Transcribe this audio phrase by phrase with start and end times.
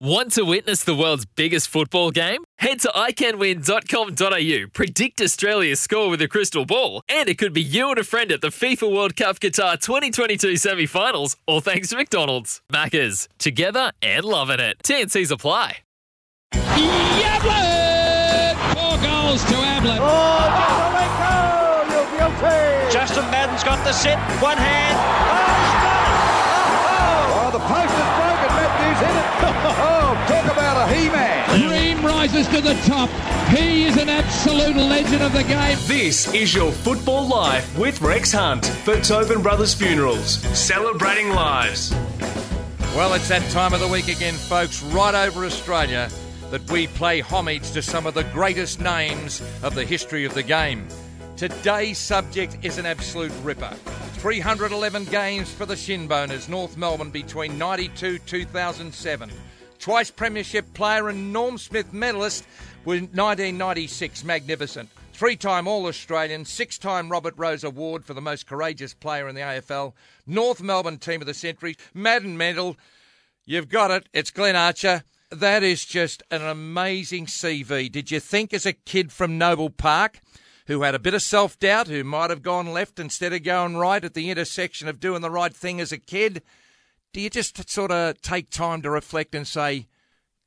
[0.00, 2.42] Want to witness the world's biggest football game?
[2.58, 7.90] Head to iCanWin.com.au, predict Australia's score with a crystal ball, and it could be you
[7.90, 11.96] and a friend at the FIFA World Cup Qatar 2022 semi finals, all thanks to
[11.96, 12.60] McDonald's.
[12.72, 14.78] Maccas, together and loving it.
[14.82, 15.76] TNC's apply.
[16.52, 18.56] Yablin!
[18.74, 19.98] Four goals to Ablin.
[20.02, 22.90] Oh, you're guilty.
[22.92, 24.98] Justin Madden's got the set, one hand.
[24.98, 27.50] Oh, oh, oh, oh!
[27.52, 28.43] the post is broken.
[28.84, 29.24] Matthews hit it.
[29.76, 31.58] Oh, talk about a he-man.
[31.60, 33.08] Dream rises to the top.
[33.48, 35.78] He is an absolute legend of the game.
[35.86, 41.92] This is your Football Life with Rex Hunt for Tobin Brothers Funerals, celebrating lives.
[42.94, 46.08] Well, it's that time of the week again, folks, right over Australia,
[46.50, 50.42] that we play homage to some of the greatest names of the history of the
[50.42, 50.86] game.
[51.36, 53.74] Today's subject is an absolute ripper.
[54.24, 59.30] 311 games for the Shinboners, North Melbourne between 92 2007.
[59.78, 62.46] Twice Premiership player and Norm Smith medalist
[62.86, 64.88] with 1996 magnificent.
[65.12, 69.34] Three time All Australian, six time Robert Rose Award for the most courageous player in
[69.34, 69.92] the AFL,
[70.26, 72.78] North Melbourne Team of the Century, Madden medal.
[73.44, 75.04] You've got it, it's Glenn Archer.
[75.30, 77.92] That is just an amazing CV.
[77.92, 80.22] Did you think as a kid from Noble Park
[80.66, 83.76] who had a bit of self doubt, who might have gone left instead of going
[83.76, 86.42] right at the intersection of doing the right thing as a kid?
[87.12, 89.86] Do you just sort of take time to reflect and say,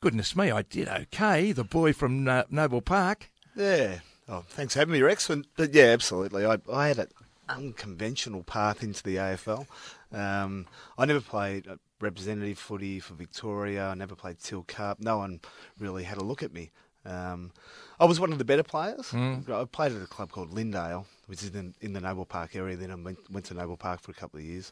[0.02, 3.30] goodness me, I did okay, the boy from uh, Noble Park?
[3.56, 4.00] Yeah.
[4.30, 5.30] Oh, thanks for having me, Rex.
[5.30, 6.46] And, but yeah, absolutely.
[6.46, 7.08] I, I had an
[7.48, 9.66] unconventional path into the AFL.
[10.12, 10.68] Um,
[10.98, 11.68] I never played
[12.02, 13.88] representative footy for Victoria.
[13.88, 15.00] I never played Teal Cup.
[15.00, 15.40] No one
[15.80, 16.72] really had a look at me.
[17.06, 17.52] Um,
[18.00, 19.08] I was one of the better players.
[19.12, 19.50] Mm.
[19.50, 22.76] I played at a club called Lyndale, which is in, in the Noble Park area.
[22.76, 24.72] Then I went, went to Noble Park for a couple of years.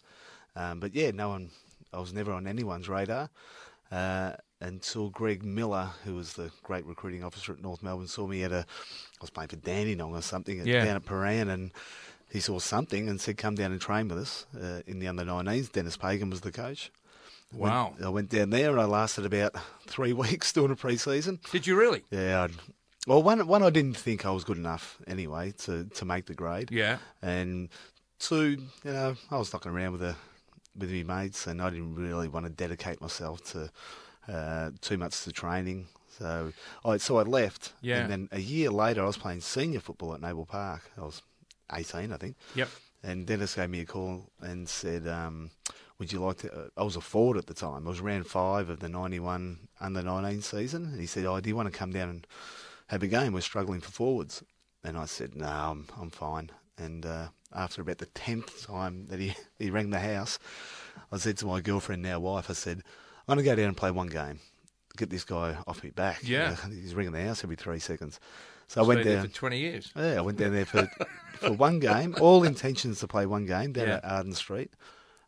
[0.56, 1.50] Um, but yeah, no one.
[1.94, 3.30] I was never on anyone's radar
[3.91, 8.44] uh, until Greg Miller, who was the great recruiting officer at North Melbourne, saw me
[8.44, 8.59] at a.
[8.59, 10.86] I was playing for Dandenong or something at, Yeah.
[10.86, 11.72] down at Paran, and
[12.31, 15.24] he saw something and said, "Come down and train with us uh, in the under
[15.24, 16.92] 19s." Dennis Pagan was the coach.
[17.53, 17.94] I went- Wow.
[18.03, 19.56] I went down there and I lasted about
[19.88, 21.40] three weeks doing a pre-season.
[21.52, 22.03] Did you really?
[22.12, 22.44] Yeah.
[22.44, 22.52] I'd,
[23.05, 26.33] well, one one I didn't think I was good enough anyway to, to make the
[26.33, 26.71] grade.
[26.71, 26.97] Yeah.
[27.21, 27.69] And
[28.19, 30.16] two, you know, I was knocking around with the
[30.77, 33.71] with my mates, and I didn't really want to dedicate myself to
[34.27, 35.88] uh, too much to training.
[36.17, 37.73] So I so I left.
[37.81, 37.99] Yeah.
[37.99, 40.91] And then a year later, I was playing senior football at Noble Park.
[40.97, 41.21] I was
[41.73, 42.35] eighteen, I think.
[42.55, 42.69] Yep.
[43.03, 45.51] And Dennis gave me a call and said, um,
[45.99, 47.85] "Would you like to?" Uh, I was a forward at the time.
[47.85, 51.49] I was round five of the '91 under 19 season, and he said, "Oh, do
[51.49, 52.27] you want to come down and
[52.88, 53.34] have a game?
[53.34, 54.44] We're struggling for forwards."
[54.84, 59.19] And I said, "No, I'm I'm fine." And uh, after about the tenth time that
[59.19, 60.40] he he rang the house,
[61.12, 62.81] I said to my girlfriend, now wife, I said,
[63.28, 64.40] "I'm going to go down and play one game,
[64.97, 66.56] get this guy off me back." Yeah.
[66.69, 68.19] He's ringing the house every three seconds.
[68.68, 69.28] So I went there down.
[69.28, 69.91] for 20 years.
[69.95, 70.90] Yeah, I went down there for
[71.40, 72.16] for one game.
[72.19, 73.95] All intentions to play one game down Yeah.
[73.97, 74.74] at Arden Street.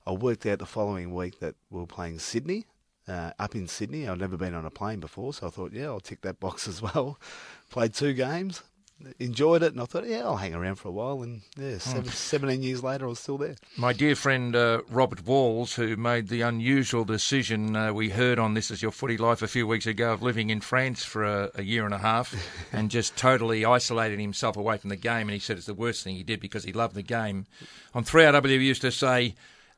[0.08, 2.66] I worked out the following week that we were playing Sydney,
[3.08, 4.08] uh, up in Sydney.
[4.08, 6.68] I'd never been on a plane before, so I thought, yeah, I'll tick that box
[6.68, 7.20] as well.
[7.70, 8.64] Played two games,
[9.20, 11.22] enjoyed it, and I thought, yeah, I'll hang around for a while.
[11.22, 13.56] And yeah, seven, 17 years later, I was still there.
[13.78, 18.54] My dear friend uh, Robert Walls, who made the unusual decision uh, we heard on
[18.54, 21.52] This Is Your Footy Life a few weeks ago of living in France for a,
[21.56, 22.36] a year and a half
[22.72, 25.28] and just totally isolated himself away from the game.
[25.28, 27.46] And he said it's the worst thing he did because he loved the game.
[27.94, 29.36] On 3AW, he used to say,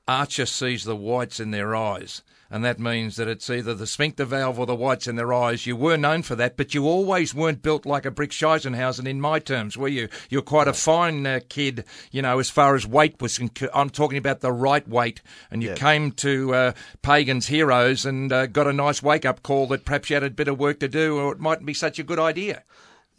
[0.07, 2.23] Archer sees the whites in their eyes.
[2.51, 5.67] And that means that it's either the sphincter valve or the whites in their eyes.
[5.67, 9.21] You were known for that, but you always weren't built like a brick Scheisenhausen in
[9.21, 10.09] my terms, were you?
[10.29, 13.39] You're quite a fine uh, kid, you know, as far as weight was.
[13.73, 15.21] I'm talking about the right weight.
[15.51, 15.75] And you Yeah.
[15.75, 16.71] came to uh,
[17.03, 20.29] Pagan's Heroes and uh, got a nice wake up call that perhaps you had a
[20.31, 22.63] bit of work to do or it mightn't be such a good idea.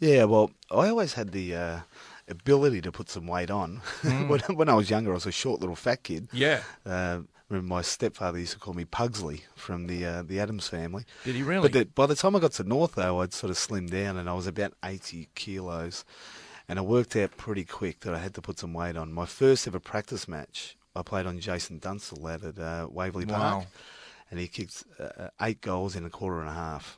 [0.01, 1.79] Yeah, well, I always had the uh,
[2.27, 3.77] ability to put some weight on.
[4.01, 6.27] when, when I was younger, I was a short little fat kid.
[6.33, 6.63] Yeah.
[6.85, 7.19] Uh,
[7.51, 11.05] remember my stepfather used to call me Pugsley from the uh, the Addams family.
[11.23, 11.63] Did he really?
[11.69, 14.17] But the, by the time I got to North, though, I'd sort of slimmed down
[14.17, 16.05] and I was about 80 kilos.
[16.69, 19.11] And I worked out pretty quick that I had to put some weight on.
[19.11, 23.37] My first ever practice match, I played on Jason Dunstall out at uh, Waverley Wow.
[23.39, 23.65] Park.
[24.29, 26.97] and he kicked uh, eight goals in a quarter and a half.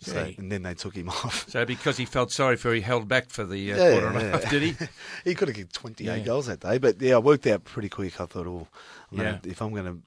[0.00, 1.48] So, and then they took him off.
[1.48, 4.16] So because he felt sorry for, he held back for the uh, Yeah, quarter and
[4.16, 4.30] a yeah.
[4.40, 4.74] half, did he?
[5.24, 6.18] he could have kicked 28 Yeah.
[6.24, 8.20] goals that day, but yeah, I worked out pretty quick.
[8.20, 8.68] I thought, oh,
[9.10, 9.98] I'm gonna, if I'm going to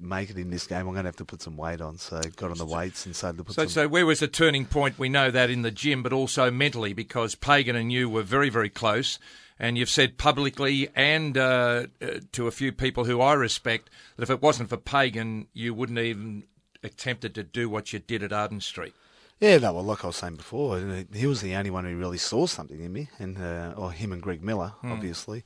[0.00, 1.96] make it in this game, I'm going to have to put some weight on.
[1.96, 3.68] So got on the weights and started to put So, some.
[3.70, 4.98] so where was the turning point?
[4.98, 8.48] We know that in the gym, but also mentally, because Pagan and you were very,
[8.50, 9.18] very close.
[9.58, 14.22] And you've said publicly and uh, uh, to a few people who I respect that
[14.24, 16.42] if it wasn't for Pagan, you wouldn't even
[16.82, 18.92] attempted to do what you did at Arden Street.
[19.40, 20.80] Yeah, no, well, like I was saying before,
[21.12, 24.12] he was the only one who really saw something in me, and uh, or him
[24.12, 24.92] and Greg Miller, Hmm.
[24.92, 25.44] obviously.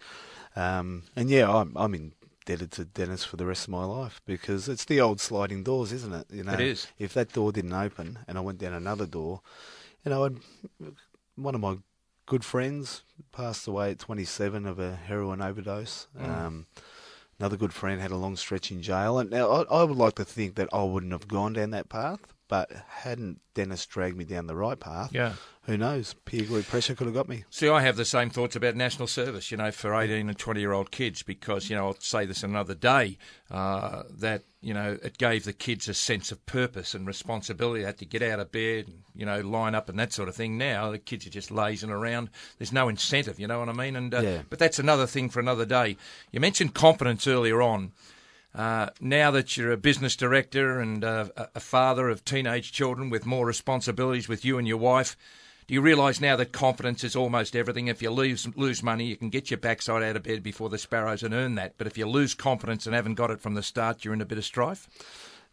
[0.55, 4.69] Um, and yeah, I'm, I'm indebted to Dennis for the rest of my life because
[4.69, 6.27] it's the old sliding doors, isn't it?
[6.31, 6.87] You know, It is.
[6.99, 9.41] If that door didn't open and I went down another door,
[10.05, 10.37] you know, I'd,
[11.37, 11.79] one of my
[12.27, 13.03] good friends
[13.33, 16.07] passed away at 27 of a heroin overdose.
[16.19, 16.67] Um,
[17.41, 19.19] another good friend had a long stretch in jail.
[19.19, 21.89] And now I, I would like to think that I wouldn't have gone down that
[21.89, 22.21] path,
[22.51, 25.35] but hadn't Dennis dragged me down the right path, Yeah.
[25.63, 26.15] who knows?
[26.25, 27.45] Peer group pressure could have got me.
[27.49, 30.59] See, I have the same thoughts about national service, you know, for 18 and 20
[30.61, 33.19] year old kids, because, you know, I'll say this another day,
[33.53, 37.81] uh, that, you know, it gave the kids a sense of purpose and responsibility.
[37.81, 40.29] They had to get out of bed and, you know, line up and that sort
[40.29, 40.59] of thing.
[40.59, 42.31] Now the kids are just lazing around.
[42.59, 43.95] There's no incentive, you know what I mean?
[43.95, 44.43] And uh, Yeah.
[44.51, 45.97] But that's another thing for another day.
[46.33, 47.93] You mentioned confidence earlier on.
[48.55, 53.25] Uh, now that you're a business director and uh, a father of teenage children with
[53.25, 55.17] more responsibilities with you and your wife,
[55.69, 57.87] do you realise now that confidence is almost everything?
[57.87, 60.79] If you lose lose money, you can get your backside out of bed before the
[60.79, 61.75] sparrows and earn that.
[61.79, 64.27] But if you lose confidence and haven't got it from the start, you're in a
[64.27, 64.89] bit of strife.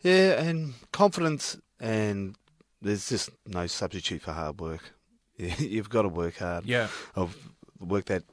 [0.02, 2.36] Yeah, and confidence, and
[2.82, 4.92] there's just no substitute for hard work.
[5.38, 6.66] You've got to work hard.
[6.66, 6.88] Yeah.
[7.16, 7.38] I've
[7.80, 8.24] worked that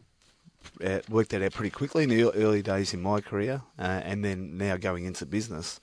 [0.84, 4.24] uh, worked that out pretty quickly in the early days in my career, uh, and
[4.24, 5.80] then now going into business.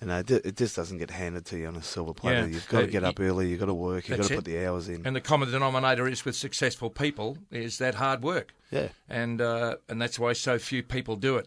[0.00, 2.40] And uh, it just doesn't get handed to you on a silver platter.
[2.40, 2.46] Yeah.
[2.46, 3.48] You've got to get up early.
[3.48, 4.08] You've got to work.
[4.08, 4.36] You've got to it.
[4.36, 5.06] put the hours in.
[5.06, 8.52] And the common denominator is with successful people is that hard work.
[8.72, 8.88] Yeah.
[9.08, 11.46] And uh, and that's why so few people do it.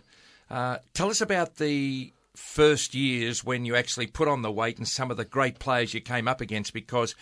[0.50, 4.88] Uh, tell us about the first years when you actually put on the weight and
[4.88, 7.14] some of the great players you came up against because.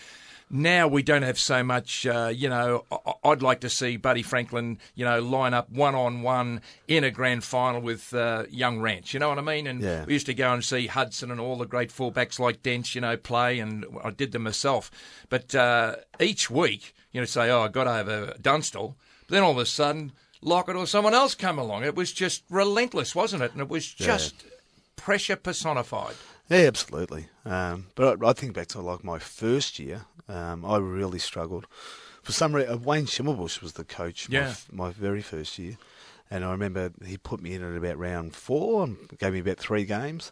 [0.50, 2.86] Now we don't have so much, uh, you know.
[2.92, 7.04] I- I'd like to see Buddy Franklin, you know, line up one on one in
[7.04, 9.14] a grand final with uh, Young Ranch.
[9.14, 9.66] You know what I mean?
[9.68, 10.06] And Yeah.
[10.06, 13.02] we used to go and see Hudson and all the great fullbacks like Dent, you
[13.02, 14.92] know, play, and I did them myself.
[15.30, 18.96] But uh, each week, you know, say, oh, I got over Dunstall.
[19.28, 20.12] But then all of a sudden,
[20.42, 21.84] Lockett or someone else come along.
[21.84, 23.54] It was just relentless, wasn't it?
[23.54, 24.36] And it was just
[24.98, 26.16] pressure personified.
[26.54, 27.28] Yeah, absolutely.
[27.46, 31.66] Um, but I, I think back to like my first year, um, I really struggled.
[32.22, 34.50] For some reason, Wayne Schimmelbusch was the coach my, Yeah.
[34.50, 35.78] f- my very first year.
[36.32, 39.58] And I remember he put me in at about round four and gave me about
[39.58, 40.32] three games.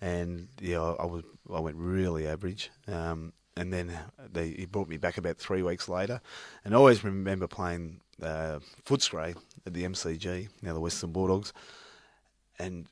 [0.00, 2.70] And yeah, I, I was I went really average.
[2.86, 3.92] Um, and then
[4.32, 6.20] they, he brought me back about three weeks later.
[6.64, 9.36] And I always remember playing uh, Footscray
[9.66, 11.52] at the MCG, now the Western Bulldogs.
[12.58, 12.86] And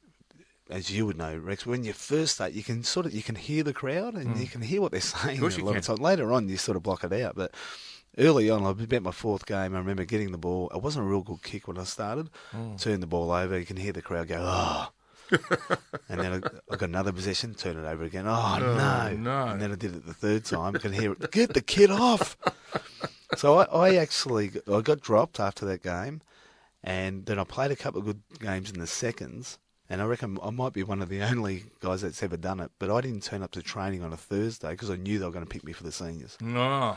[0.72, 3.34] as you would know, Rex, when you first start, you can sort of you can
[3.34, 5.36] hear the crowd and you can hear what they're saying.
[5.36, 5.40] Mm.
[5.40, 5.78] course a you lot can.
[5.78, 5.96] of time.
[5.96, 7.54] Later on, you sort of block it out, but
[8.18, 9.74] early on, I about my fourth game.
[9.74, 10.70] I remember getting the ball.
[10.74, 12.30] It wasn't a real good kick when I started.
[12.52, 12.80] Mm.
[12.80, 13.58] Turned the ball over.
[13.58, 14.88] You can hear the crowd go, oh.
[16.10, 18.26] and then I, I got another possession, turn it over again.
[18.26, 19.16] Oh, no.
[19.16, 19.46] no.
[19.46, 20.76] And then I did it the third time.
[20.76, 21.30] I can hear it.
[21.30, 22.36] Get the kid off.
[23.36, 26.20] so I, I actually I got dropped after that game,
[26.84, 29.58] and then I played a couple of good games in the seconds.
[29.92, 32.70] And I reckon I might be one of the only guys that's ever done it.
[32.78, 35.30] But I didn't turn up to training on a Thursday because I knew they were
[35.30, 36.38] going to pick me for the seniors.
[36.40, 36.96] No.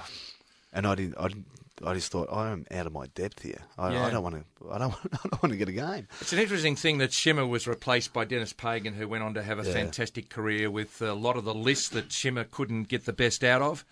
[0.71, 1.15] And I didn't.
[1.19, 1.45] I, didn't,
[1.85, 3.59] I just thought I am out of my depth here.
[3.77, 4.05] I, Yeah.
[4.05, 4.71] I don't want to.
[4.71, 4.93] I don't.
[4.93, 6.07] I don't want to get a game.
[6.21, 9.43] It's an interesting thing that Shimmer was replaced by Dennis Pagan, who went on to
[9.43, 9.73] have a Yeah.
[9.73, 13.61] fantastic career with a lot of the lists that Shimmer couldn't get the best out
[13.61, 13.83] of.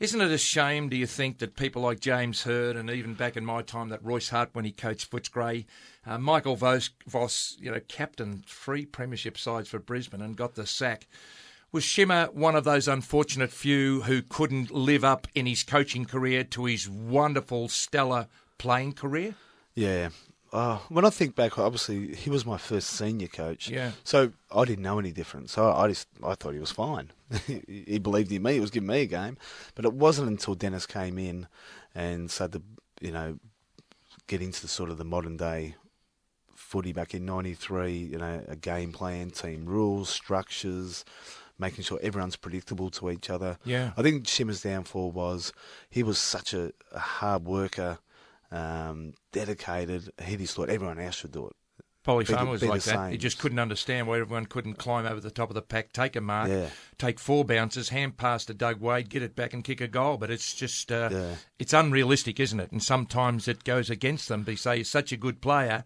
[0.00, 3.36] Isn't it a shame, do you think, that people like James Hird and even back
[3.36, 5.64] in my time that Royce Hart when he coached Footscray,
[6.06, 10.66] uh, Michael Vos, Voss, you know, captained three premiership sides for Brisbane and got the
[10.66, 11.08] sack.
[11.72, 16.44] Was Shimmer one of those unfortunate few who couldn't live up in his coaching career
[16.44, 19.34] to his wonderful, stellar playing career?
[19.74, 20.10] Yeah.
[20.52, 23.68] Uh, when I think back, obviously he was my first senior coach.
[23.68, 23.92] Yeah.
[24.04, 25.50] So I didn't know any different.
[25.50, 27.10] So I just I thought he was fine.
[27.46, 28.54] he believed in me.
[28.54, 29.36] He was giving me a game.
[29.74, 31.48] But it wasn't until Dennis came in
[31.94, 33.38] and started to you know
[34.26, 35.74] get into the sort of the modern day
[36.54, 37.92] footy back in '93.
[37.92, 41.04] You know, a game plan, team rules, structures.
[41.60, 43.58] Making sure everyone's predictable to each other.
[43.64, 43.90] Yeah.
[43.96, 45.52] I think Shimmer's downfall was
[45.90, 47.98] he was such a, a hard worker,
[48.50, 50.10] um, dedicated.
[50.22, 51.52] He just thought everyone else should do it.
[52.04, 53.10] Polly be Farmer was be like that.
[53.12, 56.16] He just couldn't understand why everyone couldn't climb over the top of the pack, take
[56.16, 56.70] a mark, Yeah.
[56.96, 60.16] take four bounces, hand pass to Doug Wade, get it back and kick a goal.
[60.16, 61.34] But it's just, uh, Yeah.
[61.58, 62.72] it's unrealistic, isn't it?
[62.72, 64.44] And sometimes it goes against them.
[64.44, 65.84] They say you're such a good player,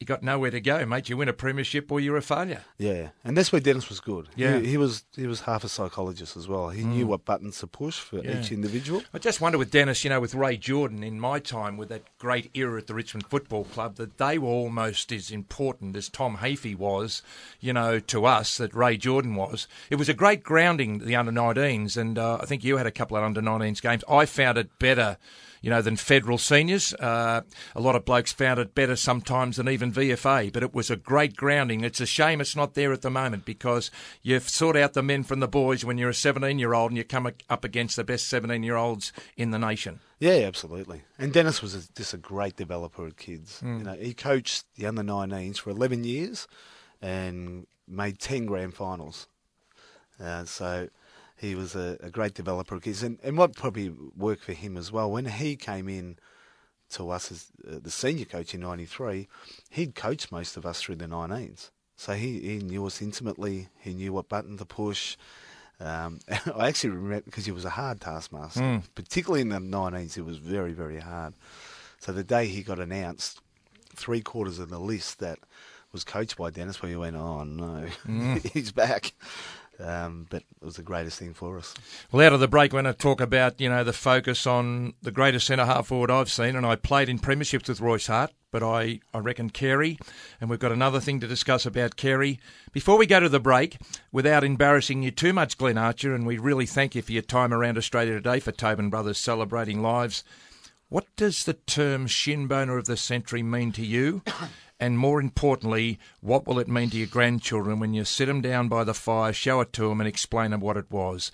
[0.00, 1.08] you got nowhere to go, mate.
[1.08, 2.62] You win a premiership or you're a failure.
[2.78, 4.28] Yeah, and that's where Dennis was good.
[4.36, 4.58] Yeah.
[4.58, 6.68] he, he was he was half a psychologist as well.
[6.70, 8.40] He knew what buttons to push for Yeah.
[8.40, 9.02] each individual.
[9.12, 12.02] I just wonder with Dennis, you know, with Ray Jordan in my time with that
[12.18, 16.38] great era at the Richmond Football Club, that they were almost as important as Tom
[16.38, 17.22] Hafey was,
[17.60, 19.66] you know, to us, that Ray Jordan was.
[19.90, 22.90] It was a great grounding, the under 19s, and uh, I think you had a
[22.90, 24.04] couple of under 19s games.
[24.08, 25.16] I found it better.
[25.64, 26.92] You know, than federal seniors.
[26.92, 27.40] Uh,
[27.74, 30.96] a lot of blokes found it better sometimes than even VFA, but it was a
[30.96, 31.82] great grounding.
[31.82, 33.90] It's a shame it's not there at the moment because
[34.22, 36.98] you sort out the men from the boys when you're a 17 year old and
[36.98, 40.00] you come up against the best 17 year olds in the nation.
[40.18, 41.02] Yeah, absolutely.
[41.18, 43.60] And Dennis was a, just a great developer of kids.
[43.60, 43.78] Hmm.
[43.78, 46.46] You know, he coached the under 19s for 11 years
[47.00, 49.28] and made 10 grand finals.
[50.22, 50.88] Uh, so
[51.44, 53.02] he was a, a great developer of kids.
[53.02, 56.18] And, and what probably worked for him as well, when he came in
[56.90, 59.28] to us as uh, the senior coach in 93,
[59.70, 61.70] he'd coached most of us through the 19s.
[61.96, 63.68] So he, he knew us intimately.
[63.78, 65.16] He knew what button to push.
[65.80, 66.20] Um,
[66.54, 70.16] I actually remember because he was a hard taskmaster, particularly in the 19s.
[70.16, 71.34] It was very, very hard.
[71.98, 73.40] So the day he got announced,
[73.94, 75.38] three quarters of the list that
[75.92, 77.86] was coached by Dennis, where you went, oh no,
[78.52, 79.12] he's back.
[79.80, 81.74] Um, but it was the greatest thing for us.
[82.12, 84.94] Well, out of the break, we're going to talk about you know the focus on
[85.02, 88.32] the greatest centre half forward I've seen, and I played in premierships with Royce Hart,
[88.50, 89.98] but I I reckon Carey,
[90.40, 92.38] and we've got another thing to discuss about Carey.
[92.72, 93.78] Before we go to the break,
[94.12, 97.52] without embarrassing you too much, Glenn Archer, and we really thank you for your time
[97.52, 100.22] around Australia today for Tobin Brothers celebrating lives.
[100.88, 104.22] What does the term shin boner of the century mean to you?
[104.80, 108.68] And more importantly, what will it mean to your grandchildren when you sit them down
[108.68, 111.30] by the fire, show it to them, and explain them what it was?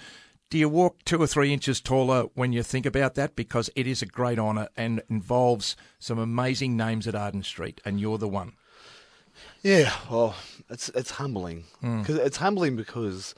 [0.50, 3.36] Do you walk two or three inches taller when you think about that?
[3.36, 8.00] Because it is a great honour and involves some amazing names at Arden Street, and
[8.00, 8.54] you're the one.
[9.62, 10.34] Yeah, well,
[10.68, 11.64] it's it's humbling.
[11.80, 12.02] Hmm.
[12.02, 13.34] Cause it's humbling because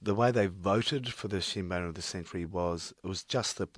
[0.00, 3.58] the way they voted for the shin boner of the century was it was just
[3.58, 3.68] the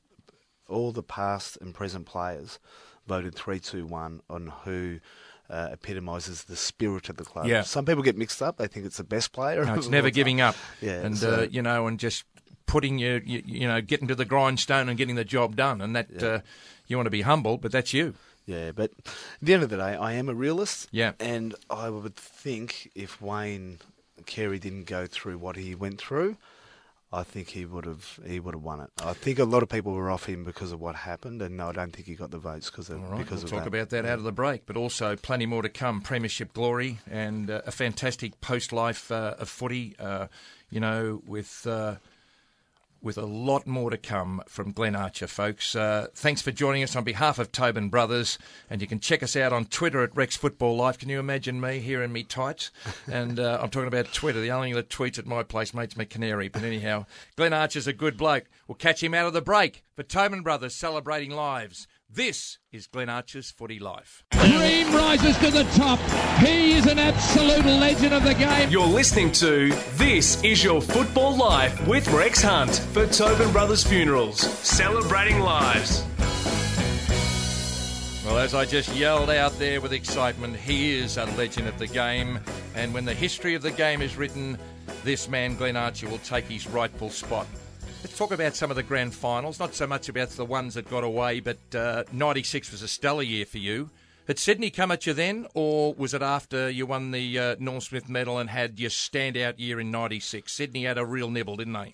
[0.68, 2.58] all the past and present players
[3.06, 5.00] voted three, two, one on who.
[5.48, 7.46] Uh, epitomises the spirit of the club.
[7.46, 7.62] Yeah.
[7.62, 9.64] Some people get mixed up; they think it's the best player.
[9.64, 10.56] No, it's never giving up.
[10.80, 12.24] Yeah, and so- uh, you know, and just
[12.66, 15.80] putting your, you, you know, getting to the grindstone and getting the job done.
[15.80, 16.40] And that uh,
[16.88, 18.14] you want to be humble, but that's you.
[18.44, 20.88] Yeah, but at the end of the day, I am a realist.
[20.90, 21.12] Yeah.
[21.20, 23.78] And I would think if Wayne
[24.26, 26.36] Carey didn't go through what he went through,
[27.12, 28.90] I think he would have he would have won it.
[29.02, 31.68] I think a lot of people were off him because of what happened, and no,
[31.68, 33.68] I don't think he got the votes because of right, because we'll of talk that.
[33.68, 36.00] about that out of the break, but also plenty more to come.
[36.00, 39.94] Premiership glory and uh, a fantastic post life uh, of footy.
[39.98, 40.26] Uh,
[40.68, 41.94] you know, with uh,
[43.02, 45.76] with a lot more to come from Glenn Archer, folks.
[45.76, 48.38] Uh, thanks for joining us on behalf of Tobin Brothers,
[48.68, 50.98] and you can check us out on Twitter at Rex Football Life.
[50.98, 52.70] Can you imagine me here in me tights?
[53.06, 54.40] And uh, I'm talking about Twitter.
[54.40, 56.48] The only that tweets at my place makes me canary.
[56.48, 58.44] But anyhow, Glenn Archer's a good bloke.
[58.66, 61.86] We'll catch him out of the break for Tobin Brothers celebrating lives.
[62.08, 64.24] This is Glenn Archer's Footy Life.
[64.30, 65.98] Dream rises to the top.
[66.38, 68.70] He is an absolute legend of the game.
[68.70, 74.38] You're listening to This Is Your Football Life with Rex Hunt for Tobin Brothers Funerals,
[74.38, 76.04] celebrating lives.
[78.24, 81.88] Well, as I just yelled out there with excitement, he is a legend of the
[81.88, 82.38] game.
[82.76, 84.56] And when the history of the game is written,
[85.02, 87.48] this man, Glenn Archer, will take his rightful spot.
[88.06, 90.88] Let's talk about some of the grand finals, not so much about the ones that
[90.88, 93.90] got away, but uh, 96 was a stellar year for you.
[94.28, 97.80] Had Sydney come at you then, or was it after you won the uh, Norm
[97.80, 100.52] Smith medal and had your standout year in 96?
[100.52, 101.90] Sydney had a real nibble, didn't they?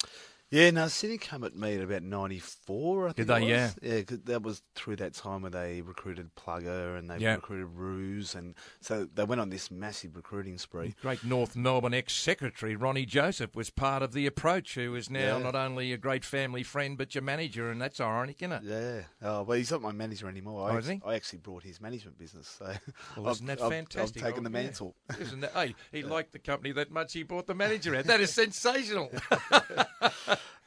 [0.52, 3.08] Yeah, no, Sydney come at me at about '94.
[3.08, 3.34] I think they?
[3.36, 3.48] it was.
[3.48, 3.70] Yeah.
[3.82, 4.02] yeah.
[4.02, 7.36] 'cause that was through that time where they recruited Plugger and they Yeah.
[7.36, 10.94] recruited Roos, and so they went on this massive recruiting spree.
[11.00, 15.38] Great North Melbourne ex secretary Ronnie Joseph was part of the approach, who is now
[15.38, 15.42] Yeah.
[15.42, 18.62] not only a great family friend but your manager, and that's ironic, isn't it?
[18.64, 19.04] Yeah.
[19.26, 20.68] Oh, well, he's not my manager anymore.
[20.70, 21.00] I, Oh, is he?
[21.02, 22.46] I actually brought his management business.
[22.58, 22.74] So
[23.16, 24.22] Well, isn't that I've- fantastic?
[24.22, 24.64] I've taken Oh, the yeah.
[24.64, 24.96] mantle.
[25.18, 25.52] Isn't that?
[25.54, 27.14] Hey, he liked the company that much.
[27.14, 28.04] He bought the manager out.
[28.04, 29.10] That is sensational.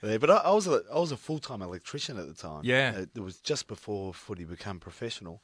[0.02, 2.62] Yeah, but I, I was a I was a full time electrician at the time.
[2.64, 2.92] Yeah.
[2.92, 5.42] it, it was just before footy became professional,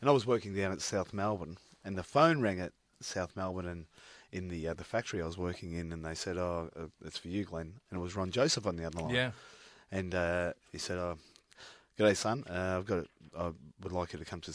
[0.00, 3.66] and I was working down at South Melbourne, and the phone rang at South Melbourne
[3.66, 3.86] and
[4.32, 7.18] in the uh, the factory I was working in, and they said, "Oh, uh, it's
[7.18, 9.14] for you, Glenn," and it was Ron Joseph on the other line.
[9.14, 9.30] yeah.
[9.90, 11.16] and uh, he said, "Oh,
[11.96, 12.44] good day, son.
[12.48, 13.06] Uh, I've got.
[13.38, 13.50] I
[13.82, 14.52] would like you to come to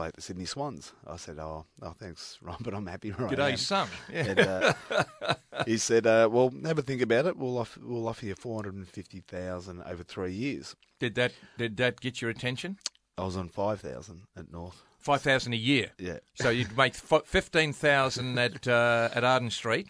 [0.00, 0.92] play at the Sydney Swans.
[1.06, 3.56] I said, oh, oh thanks, Ron, but I'm happy I G'day, am.
[3.58, 3.88] son.
[4.10, 4.24] Yeah.
[4.24, 5.34] And, uh,
[5.66, 7.36] he said, uh, "Well, have a think about it.
[7.36, 11.32] We'll offer, we'll offer you four hundred and fifty thousand over three years." Did that
[11.58, 12.78] did that get your attention?
[13.18, 14.82] I was on five thousand at North.
[15.00, 15.92] Five thousand a year.
[15.98, 16.18] Yeah.
[16.34, 19.88] So you'd make f- fifteen thousand at uh, at Arden Street,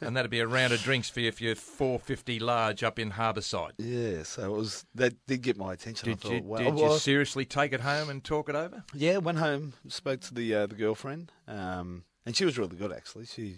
[0.00, 3.00] and that'd be a round of drinks for you if you're four fifty large up
[3.00, 3.72] in Harbourside.
[3.78, 6.10] Yeah, so it was that did get my attention.
[6.10, 6.58] Did I thought, you wow.
[6.58, 8.84] did well, you seriously take it home and talk it over?
[8.94, 12.92] yeah, went home, spoke to the uh, the girlfriend, um, and she was really good
[12.92, 13.26] actually.
[13.26, 13.56] She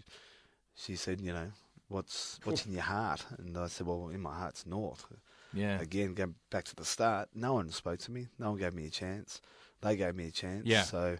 [0.74, 1.50] she said, you know,
[1.88, 3.26] what's what's in your heart?
[3.36, 5.06] And I said, well, in my heart's North.
[5.52, 5.80] Yeah.
[5.80, 8.28] Again, going back to the start, no one spoke to me.
[8.38, 9.40] No one gave me a chance.
[9.80, 10.66] They gave me a chance.
[10.66, 10.82] Yeah.
[10.82, 11.16] So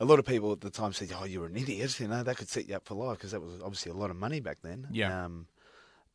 [0.00, 2.36] a lot of people at the time said, "Oh, you're an idiot." You know, that
[2.36, 4.58] could set you up for life because that was obviously a lot of money back
[4.62, 4.88] then.
[4.90, 5.24] Yeah.
[5.24, 5.46] Um,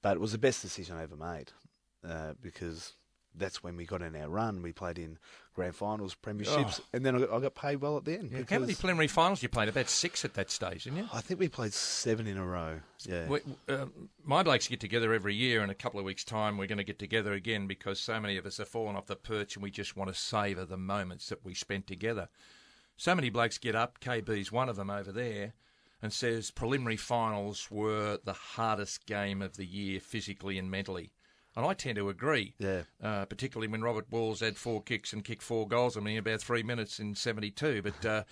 [0.01, 1.51] but it was the best decision I ever made
[2.07, 2.93] uh, because
[3.35, 4.61] that's when we got in our run.
[4.61, 5.17] We played in
[5.53, 6.85] grand finals, premierships, Oh.
[6.93, 8.31] and then I got, I got paid well at the end.
[8.31, 8.43] Yeah.
[8.49, 9.69] How many preliminary finals you played?
[9.69, 11.07] About six at that stage, didn't you?
[11.13, 12.79] I think we played seven in a row.
[13.05, 13.27] Yeah.
[13.27, 13.85] We, uh,
[14.23, 15.63] my blokes get together every year.
[15.63, 18.37] In a couple of weeks' time, we're going to get together again because so many
[18.37, 21.29] of us have fallen off the perch and we just want to savour the moments
[21.29, 22.29] that we spent together.
[22.97, 25.53] So many blokes get up, KB's one of them over there,
[26.01, 31.11] and says preliminary finals were the hardest game of the year physically and mentally.
[31.55, 32.83] And I tend to agree, Yeah.
[33.03, 35.97] uh, particularly when Robert Walls had four kicks and kicked four goals.
[35.97, 37.81] I mean, about three minutes in 72.
[37.81, 38.23] But uh,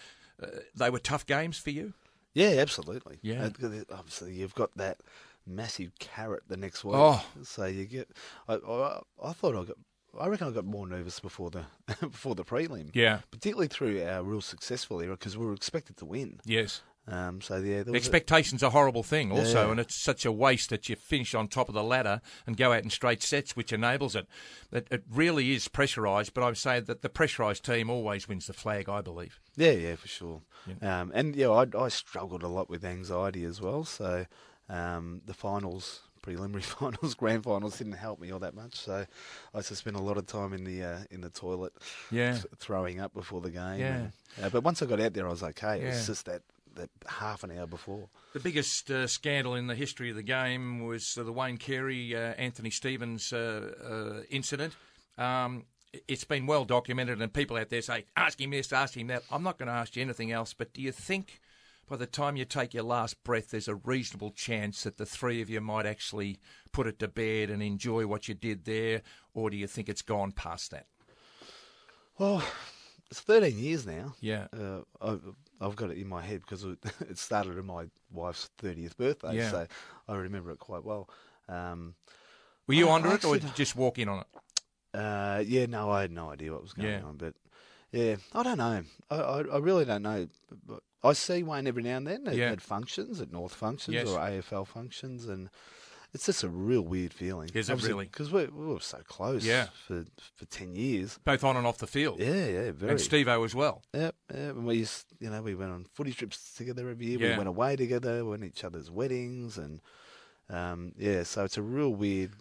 [0.41, 1.93] uh, they were tough games for you?
[2.33, 3.19] Yeah, absolutely.
[3.21, 3.45] Yeah.
[3.45, 4.99] Uh, because it- Obviously, you've got that
[5.45, 6.95] massive carrot the next week.
[6.95, 7.25] Oh.
[7.43, 8.09] So you get.
[8.47, 9.77] I, I, I thought I got.
[10.19, 11.65] I reckon I got more nervous before the
[11.99, 12.89] before the prelim.
[12.93, 13.19] Yeah.
[13.31, 16.39] Particularly through our real successful era because we were expected to win.
[16.45, 16.81] Yes.
[17.09, 17.41] Um.
[17.41, 17.83] So yeah.
[17.83, 19.71] There was a- Expectation's a horrible thing, also, Yeah.
[19.71, 22.71] and it's such a waste that you finish on top of the ladder and go
[22.73, 24.27] out in straight sets, which enables it.
[24.71, 28.53] It, it really is pressurised, but I'm saying that the pressurised team always wins the
[28.53, 29.39] flag, I believe.
[29.55, 30.41] Yeah, yeah, for sure.
[30.81, 33.83] Um, and yeah, I, I struggled a lot with anxiety as well.
[33.85, 34.25] So
[34.69, 38.75] um, the finals, preliminary finals, grand finals didn't help me all that much.
[38.75, 39.05] So
[39.53, 41.73] I used to spend a lot of time in the uh, in the toilet,
[42.11, 42.33] Yeah.
[42.33, 43.79] th- throwing up before the game.
[43.79, 43.95] Yeah.
[43.95, 44.11] and-
[44.43, 45.79] uh, but once I got out there, I was okay.
[45.79, 45.89] It Yeah.
[45.89, 46.43] was just that
[46.79, 48.09] that half an hour before.
[48.33, 52.15] The biggest uh, scandal in the history of the game was uh, the Wayne Carey
[52.15, 54.75] uh, Anthony Stevens uh, uh, incident.
[55.17, 55.65] Um,
[56.07, 59.23] it's been well documented, and people out there say, ask him this, ask him that.
[59.31, 61.39] I'm not going to ask you anything else, but do you think
[61.87, 65.41] by the time you take your last breath, there's a reasonable chance that the three
[65.41, 66.37] of you might actually
[66.71, 69.01] put it to bed and enjoy what you did there,
[69.33, 70.85] or do you think it's gone past that?
[72.19, 72.43] Well,
[73.09, 74.13] it's 13 years now.
[74.21, 74.47] Yeah.
[74.53, 75.17] Uh,
[75.61, 76.77] I've, got it in my head because it,
[77.17, 79.51] started on my wife's 30th birthday, Yeah.
[79.51, 79.67] so
[80.07, 81.09] I remember it quite well.
[81.47, 81.95] Um,
[82.67, 84.27] Were you Oh, under it, or actually- did you just walk in on it?
[84.97, 87.03] Uh, yeah, no, I had no idea what was going Yeah.
[87.03, 87.35] on, but
[87.91, 88.83] yeah, I don't know.
[89.09, 90.27] I, I, I really don't know.
[91.03, 92.51] I see Wayne every now and then at, Yeah.
[92.51, 94.07] at functions, at North functions Yes.
[94.09, 95.49] or AFL functions, and
[96.13, 97.49] it's just a real weird feeling.
[97.53, 98.05] Is it really?
[98.05, 99.67] Because we, we were so close Yeah.
[99.87, 101.19] for for ten years.
[101.23, 102.19] Both on and off the field.
[102.19, 102.91] Yeah, yeah, very.
[102.91, 103.83] and Steve-O as well.
[103.93, 104.55] Yep, yep.
[104.55, 107.19] And we used, you know, we went on footy trips together every year.
[107.19, 107.31] Yeah.
[107.31, 109.81] We went away together, We went to each other's weddings, and
[110.49, 111.23] um, yeah.
[111.23, 112.31] So it's a real weird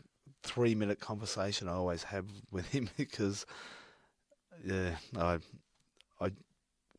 [0.42, 3.44] three-minute conversation I always have with him because,
[4.64, 5.38] yeah, I,
[6.20, 6.30] I,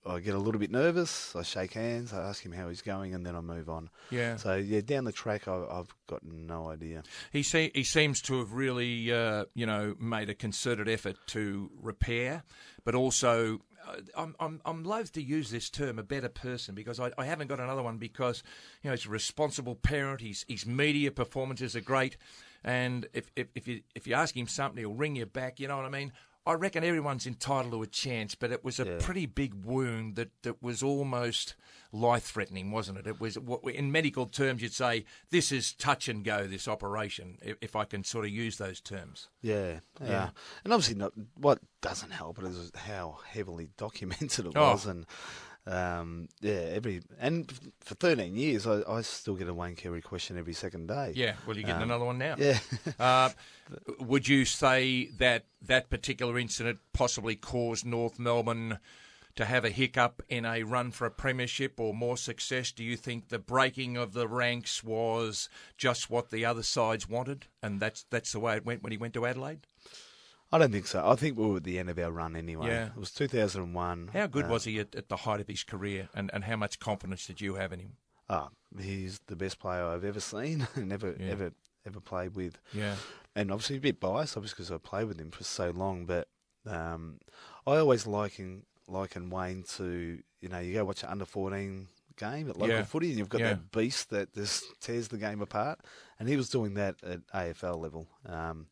[0.06, 1.36] I get a little bit nervous.
[1.36, 2.14] I shake hands.
[2.14, 3.90] I ask him how he's going, and then I move on.
[4.10, 4.38] Yeah.
[4.38, 7.04] So yeah, down the track, I, I've got no idea.
[7.32, 11.70] He se- he seems to have really, uh, you know, made a concerted effort to
[11.82, 12.44] repair,
[12.86, 13.60] but also.
[13.88, 17.26] uh, I'm, I'm I'm loath to use this term, a better person, because I, I
[17.26, 17.98] haven't got another one.
[17.98, 18.44] Because
[18.84, 20.22] you know he's a responsible parent.
[20.22, 22.16] His his media performances are great,
[22.64, 25.60] and if if, if you if you ask him something, he'll ring you back.
[25.60, 26.12] You know what I mean?
[26.50, 30.30] I reckon everyone's entitled to a chance, but it was a pretty big wound that,
[30.42, 31.56] that was almost
[31.92, 33.06] life threatening, wasn't it?
[33.08, 36.48] It was what in medical terms you'd say this is touch and go.
[36.48, 39.28] This operation, if, if I can sort of use those terms.
[39.42, 40.30] Yeah, yeah, Yeah.
[40.64, 44.72] and obviously, not, what doesn't help is how heavily documented it Oh.
[44.72, 45.06] was, and
[45.70, 50.38] um, yeah, every and for thirteen years, I, I still get a Wayne Carey question
[50.38, 51.14] every second day.
[51.16, 52.36] Yeah, well, you're getting Um, another one now.
[52.38, 52.60] yeah.
[53.00, 53.30] uh,
[54.00, 58.80] would you say that that particular incident possibly caused North Melbourne
[59.36, 62.72] to have a hiccup in a run for a premiership or more success?
[62.72, 67.46] Do you think the breaking of the ranks was just what the other sides wanted,
[67.62, 69.68] and that's that's the way it went when he went to Adelaide?
[70.52, 71.08] I don't think so.
[71.08, 72.68] I think we were at the end of our run anyway.
[72.68, 72.88] Yeah.
[72.88, 74.10] It was two thousand and one.
[74.14, 76.80] How good was he at, at the height of his career, and, and how much
[76.80, 77.92] confidence did you have in him?
[78.30, 81.28] Oh, he's the best player I've ever seen and ever Yeah.
[81.32, 81.52] ever
[81.86, 82.58] ever played with.
[82.74, 82.96] Yeah.
[83.36, 86.06] and obviously a bit biased, obviously because I played with him for so long.
[86.06, 86.28] But
[86.68, 87.20] um,
[87.66, 92.50] I always liken liken Wayne to you know you go watch an under fourteen game
[92.50, 92.84] at local Yeah.
[92.84, 93.50] footy and you've got Yeah.
[93.50, 95.80] that beast that just tears the game apart,
[96.20, 98.08] and he was doing that at AFL level.
[98.26, 98.66] Um,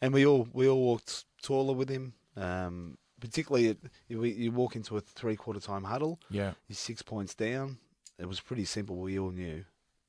[0.00, 2.14] and we all we all walked taller with him.
[2.36, 3.76] Um, particularly,
[4.08, 6.20] you, you walk into a three quarter time huddle.
[6.30, 6.52] Yeah.
[6.66, 7.78] He's six points down.
[8.18, 8.96] It was pretty simple.
[8.96, 9.64] We all knew.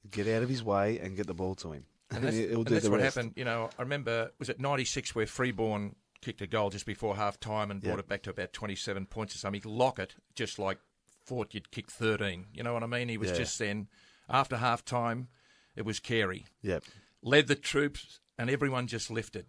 [0.10, 1.86] Get out of his way and get the ball to him.
[2.12, 3.16] And that's, he'll and that's what rest.
[3.16, 3.34] happened.
[3.36, 7.40] You know, I remember, was it 96 where Freeborn kicked a goal just before half
[7.40, 9.62] time and brought it back to about 27 points or something?
[9.66, 10.80] Lockett just like
[11.26, 12.46] thought you'd kick 13.
[12.54, 13.10] You know what I mean?
[13.10, 13.38] He was Yeah.
[13.38, 13.88] just then,
[14.30, 15.28] after half time,
[15.76, 16.46] it was Carey.
[16.62, 16.84] Yep.
[17.22, 19.46] Led the troops and everyone just lifted.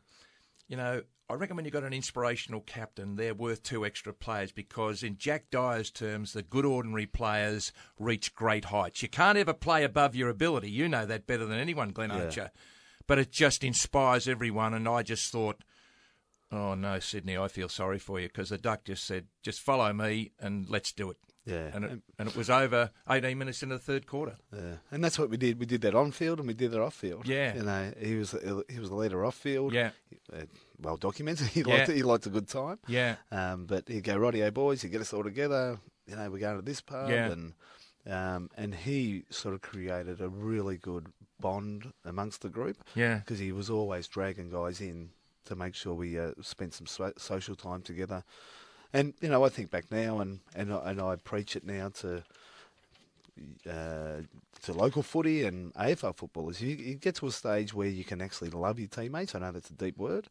[0.70, 4.52] You know, I reckon when you've got an inspirational captain, they're worth two extra players
[4.52, 9.02] because, in Jack Dyer's terms, the good ordinary players reach great heights.
[9.02, 10.70] You can't ever play above your ability.
[10.70, 12.24] You know that better than anyone, Glenn Yeah.
[12.24, 12.50] Archer.
[13.08, 15.64] But it just inspires everyone, and I just thought,
[16.52, 19.92] oh no, Sydney, I feel sorry for you because the duck just said, just follow
[19.92, 21.16] me and let's do it.
[21.46, 21.70] Yeah.
[21.74, 24.36] And it, and it was over 18 minutes into the third quarter.
[24.54, 25.58] Yeah, and that's what we did.
[25.58, 27.26] We did that on field and we did it off field.
[27.26, 27.54] Yeah.
[27.54, 28.34] you know, he was
[28.68, 29.72] he was the leader off field.
[29.72, 29.90] Yeah.
[30.32, 30.42] uh,
[30.80, 31.46] well documented.
[31.54, 31.74] He Yeah.
[31.74, 31.96] liked it.
[31.96, 32.78] He liked a good time.
[32.86, 33.16] Yeah.
[33.32, 35.78] Um, but he'd go, rightio boys, you get us all together.
[36.06, 37.30] You know, we're going to this pub, Yeah.
[37.30, 37.52] and
[38.06, 41.06] um, and he sort of created a really good
[41.38, 42.76] bond amongst the group.
[42.94, 43.16] Yeah.
[43.18, 45.10] because he was always dragging guys in
[45.46, 48.24] to make sure we uh, spent some so- social time together.
[48.92, 51.90] And you know, I think back now, and and I, and I preach it now
[52.00, 52.22] to
[53.68, 54.22] uh,
[54.62, 56.60] to local footy and AFL footballers.
[56.60, 59.34] You, you get to a stage where you can actually love your teammates.
[59.34, 60.28] I know that's a deep word,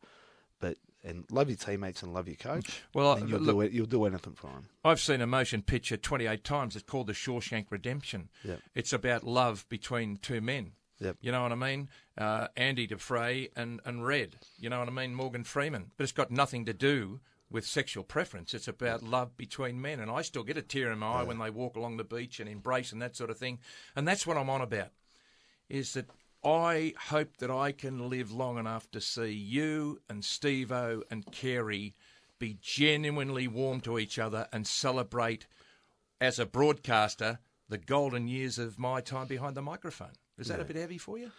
[0.59, 2.81] but and love your teammates and love your coach.
[2.93, 4.67] Well, and you'll look- do you'll do anything for them.
[4.83, 6.75] I've seen a motion picture 28 times.
[6.75, 8.29] It's called The Shawshank Redemption.
[8.43, 8.59] Yep.
[8.75, 10.73] It's about love between two men.
[10.99, 11.17] Yep.
[11.21, 11.89] You know what I mean?
[12.17, 14.35] Uh, Andy Dufresne and, and Red.
[14.59, 15.15] You know what I mean?
[15.15, 15.91] Morgan Freeman.
[15.95, 18.53] But it's got nothing to do with sexual preference.
[18.53, 19.99] It's about love between men.
[19.99, 22.39] And I still get a tear in my eye when they walk along the beach
[22.39, 23.59] and embrace and that sort of thing.
[23.95, 24.91] And that's what I'm on about.
[25.67, 26.09] Is that
[26.43, 31.95] I hope that I can live long enough to see you and Steve-O and Carey
[32.37, 35.47] be genuinely warm to each other and celebrate
[36.21, 40.13] as a broadcaster the golden years of my time behind the microphone.
[40.37, 41.31] Is that a bit heavy for you?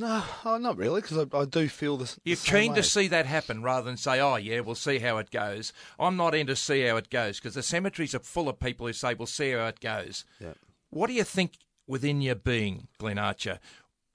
[0.00, 2.04] No, oh, not really, because I, I do feel the.
[2.04, 2.76] s- the You're keen way.
[2.76, 5.74] to see that happen rather than say, oh, yeah, we'll see how it goes.
[5.98, 8.86] I'm not in to see how it goes because the cemeteries are full of people
[8.86, 10.24] who say, we'll see how it goes.
[10.40, 10.54] Yeah.
[10.88, 13.60] What do you think within your being, Glenn Archer?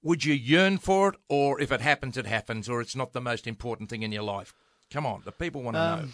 [0.01, 3.21] Would you yearn for it, or if it happens, it happens, or it's not the
[3.21, 4.55] most important thing in your life?
[4.91, 6.03] Come on, the people want to know.
[6.03, 6.13] Um,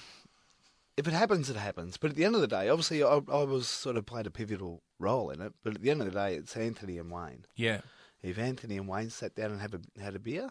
[0.98, 1.96] if it happens, it happens.
[1.96, 4.32] But at the end of the day, obviously, I, I was sort of played a
[4.32, 5.54] pivotal role in it.
[5.64, 7.46] But at the end of the day, it's Anthony and Wayne.
[7.56, 7.82] Yeah.
[8.24, 10.50] If Anthony and Wayne sat down and have a, had a beer,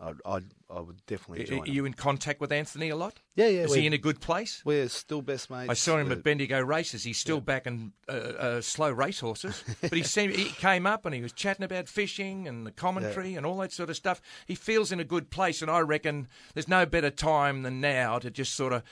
[0.00, 1.60] I'd, I'd I would definitely join.
[1.62, 3.20] are you in contact with Anthony a lot?
[3.34, 3.62] Yeah, yeah.
[3.62, 4.62] Is he in a good place?
[4.64, 5.68] we're still best mates.
[5.68, 7.02] I saw him We're- at Bendigo races.
[7.02, 11.14] He's still back in uh, uh, slow racehorses, but he seemed, he came up and
[11.14, 14.22] he was chatting about fishing and the commentary and all that sort of stuff.
[14.46, 18.18] He feels in a good place, and I reckon there's no better time than now
[18.20, 18.82] to just sort of.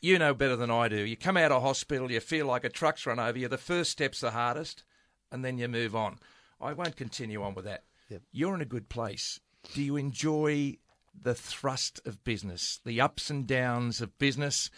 [0.00, 0.98] You know better than I do.
[1.04, 3.48] You come out of hospital, you feel like a truck's run over you.
[3.48, 4.84] The first step's the hardest,
[5.32, 6.20] and then you move on.
[6.60, 7.84] I won't continue on with that.
[8.08, 8.22] Yep.
[8.32, 9.40] You're in a good place.
[9.74, 10.78] Do you enjoy
[11.20, 14.70] the thrust of business, the ups and downs of business?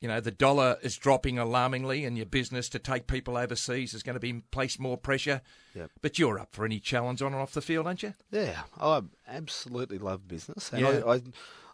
[0.00, 4.02] You know, the dollar is dropping alarmingly, and your business to take people overseas is
[4.02, 5.40] going to be place more pressure.
[5.74, 5.90] Yep.
[6.02, 8.12] But you're up for any challenge on and off the field, aren't you?
[8.30, 10.88] Yeah, I absolutely love business, and Yeah.
[11.06, 11.22] I, I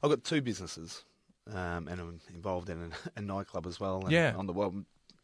[0.05, 1.05] I've got two businesses,
[1.53, 4.05] um, and I'm involved in a, a nightclub as well.
[4.09, 4.35] Yeah.
[4.37, 4.73] on the well,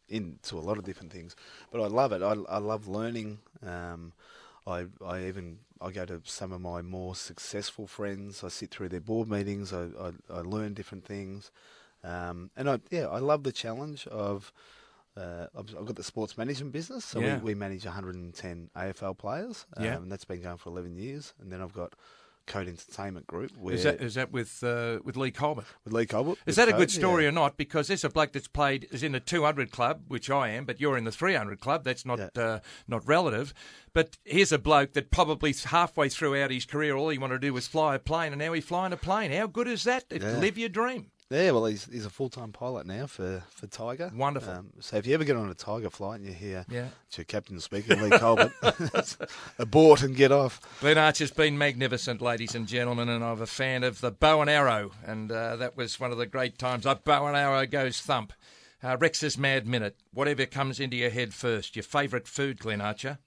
[0.09, 1.35] into a lot of different things,
[1.71, 2.21] but I love it.
[2.21, 3.39] I, I love learning.
[3.65, 4.13] Um,
[4.67, 8.43] I I even I go to some of my more successful friends.
[8.43, 9.73] I sit through their board meetings.
[9.73, 11.51] I I, I learn different things,
[12.03, 14.51] um, and I yeah I love the challenge of.
[15.17, 17.37] Uh, I've, I've got the sports management business, so Yeah.
[17.39, 19.95] we, we manage 110 AFL players, um, Yeah.
[19.97, 21.33] and that's been going for 11 years.
[21.41, 21.93] And then I've got
[22.49, 25.65] Code Entertainment Group, where Is that is that with uh, with Leigh Colbert?
[25.85, 26.37] with Leigh Colbert.
[26.45, 27.29] Is that a good story yeah.
[27.29, 27.55] or not?
[27.55, 30.81] Because there's a bloke that's played is in the 200 club, which I am, but
[30.81, 31.83] you're in the 300 club.
[31.85, 32.41] That's not Yeah.
[32.43, 33.53] uh, not relative.
[33.93, 37.53] But here's a bloke that probably halfway throughout his career, all he wanted to do
[37.53, 39.31] was fly a plane, and now he's flying a plane.
[39.31, 40.05] How good is that?
[40.11, 40.37] Yeah.
[40.37, 41.11] Live your dream.
[41.31, 44.11] Yeah, well, he's he's a full time pilot now for, for Tiger.
[44.15, 44.51] Wonderful.
[44.51, 46.87] Um, so if you ever get on a Tiger flight and you hear Yeah.
[47.07, 48.51] it's your captain speaking, Leigh Colbert,
[49.59, 50.59] abort and get off.
[50.81, 54.49] Glenn Archer's been magnificent, ladies and gentlemen, and I'm a fan of the bow and
[54.49, 56.87] arrow, and uh, that was one of the great times.
[56.87, 58.33] Up bow and arrow goes thump.
[58.81, 59.97] Uh, Rex's Mad Minute.
[60.13, 61.75] Whatever comes into your head first.
[61.75, 63.19] Your favourite food, Glenn Archer?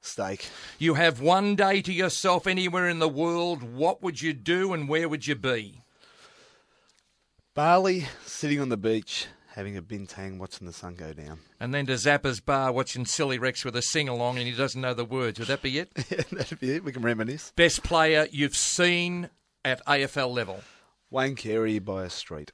[0.00, 0.48] Steak.
[0.78, 3.62] You have one day to yourself anywhere in the world.
[3.62, 5.82] What would you do and where would you be?
[7.56, 11.38] Bali, sitting on the beach, having a bintang, watching the sun go down.
[11.58, 14.78] And then to Zappa's bar watching Silly Rex with a sing along and he doesn't
[14.78, 15.38] know the words.
[15.38, 15.90] Would that be it?
[16.10, 16.84] yeah, that'd be it.
[16.84, 17.54] We can reminisce.
[17.56, 19.30] Best player you've seen
[19.64, 20.60] at AFL level.
[21.10, 22.52] Wayne Carey by a street.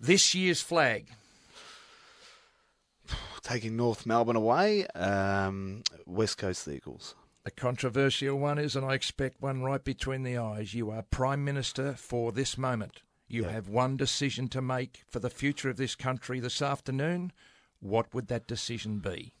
[0.00, 1.06] This year's flag.
[3.42, 7.14] Taking North Melbourne away, um, West Coast Eagles.
[7.46, 10.74] A controversial one is, and I expect one right between the eyes.
[10.74, 13.02] You are Prime Minister for this moment.
[13.28, 13.50] You Yeah.
[13.50, 17.32] have one decision to make for the future of this country this afternoon.
[17.80, 19.34] What would that decision be?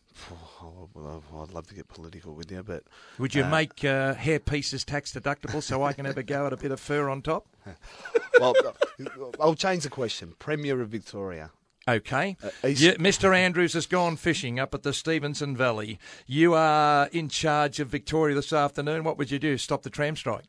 [0.60, 2.84] Oh, well, I'd love to get political with you, but
[3.18, 6.46] Would you Uh, make uh, hair pieces tax deductible so I can have a go
[6.46, 7.46] at a bit of fur on top?
[8.40, 8.54] well,
[9.40, 10.34] I'll change the question.
[10.38, 11.50] Premier of Victoria.
[11.88, 12.36] Okay.
[12.42, 13.34] Uh, Yeah, Mr.
[13.34, 15.98] Andrews has gone fishing up at the Stevenson Valley.
[16.26, 19.04] You are in charge of Victoria this afternoon.
[19.04, 19.56] What would you do?
[19.56, 20.44] Stop the tram strike?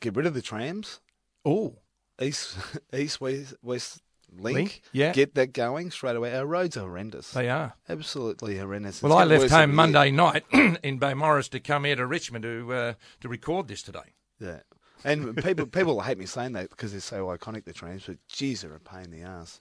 [0.00, 1.00] Get rid of the trams.
[1.44, 1.76] Oh,
[2.20, 2.56] East,
[2.94, 4.02] East, West, West
[4.34, 4.54] Link.
[4.56, 5.12] Link, yeah.
[5.12, 6.34] Get that going straight away.
[6.36, 7.32] Our roads are horrendous.
[7.32, 7.74] they are.
[7.88, 9.02] Absolutely horrendous.
[9.02, 10.12] Well, It's I left home Monday year.
[10.14, 14.14] night in Beaumaris to come here to Richmond to uh, to record this today.
[14.40, 14.60] Yeah.
[15.04, 18.62] And people people hate me saying that because they're so iconic, the trams, but geez,
[18.62, 19.60] they're a pain in the ass.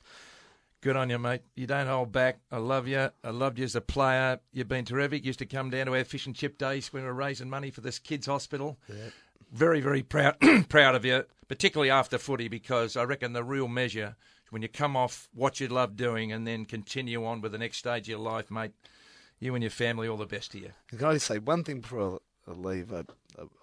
[0.82, 1.42] Good on you, mate.
[1.56, 2.40] You don't hold back.
[2.52, 3.10] I love you.
[3.24, 4.40] I loved you as a player.
[4.52, 5.24] You've been terrific.
[5.26, 7.70] Used to come down to our fish and chip days when we were raising money
[7.72, 8.80] for this kids' hospital.
[9.52, 10.38] Very, very proud
[10.70, 14.16] proud of you, particularly after footy, because I reckon the real measure
[14.50, 17.78] when you come off what you love doing and then continue on with the next
[17.78, 18.72] stage of your life, mate.
[19.40, 20.72] You and your family, all the best to you.
[20.90, 22.92] Can I just say one thing before I I leave?
[22.94, 23.04] I,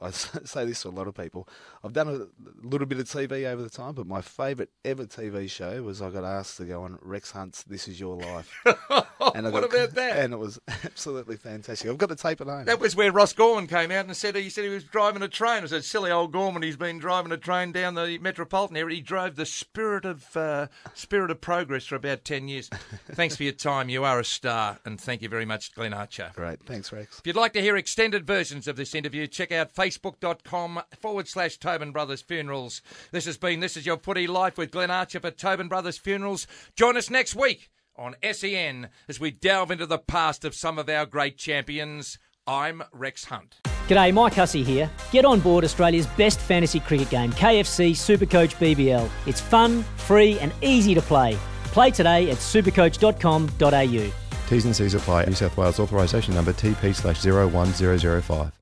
[0.01, 1.48] I say this to a lot of people.
[1.83, 5.51] I've done a little bit of TV over the time, but my favourite ever TV
[5.51, 8.53] show was I got asked to go on Rex Hunt's "This Is Your Life."
[9.35, 10.19] and I What got- about that?
[10.19, 11.91] And it was absolutely fantastic.
[11.91, 12.65] I've got the tape at home.
[12.65, 15.29] That was where Ross Gorman came out and said he said he was driving a
[15.29, 15.63] train.
[15.63, 18.97] I said, "Silly old Gorman, he's been driving a train down the metropolitan area.
[18.97, 22.69] He drove the Spirit of uh, Spirit of Progress for about ten years."
[23.13, 23.89] Thanks for your time.
[23.89, 26.31] You are a star, and thank you very much, Glenn Archer.
[26.35, 27.19] Great, thanks, Rex.
[27.19, 31.57] If you'd like to hear extended versions of this interview, check out facebook.com forward slash
[31.59, 32.83] Tobin Brothers Funerals.
[33.13, 36.47] This has been This Is Your Footy Life with Glenn Archer for Tobin Brothers Funerals.
[36.77, 40.89] Join us next week on SEN as we delve into the past of some of
[40.89, 42.19] our great champions.
[42.47, 43.61] I'm Rex Hunt.
[43.89, 44.91] G'day, Mike Hussey here.
[45.13, 49.09] Get on board Australia's best fantasy cricket game, KFC Supercoach BBL.
[49.27, 51.37] It's fun, free, and easy to play.
[51.65, 54.13] Play today at supercoach.com.au.
[54.49, 55.25] T's and C's apply.
[55.27, 58.53] New South Wales authorisation number TP slash 01005.